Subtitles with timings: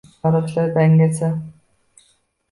[0.21, 1.29] Farroshlar dangasa–